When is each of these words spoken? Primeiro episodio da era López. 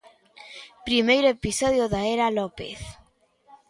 Primeiro 0.87 1.27
episodio 1.35 1.83
da 1.93 2.01
era 2.13 2.33
López. 2.39 2.79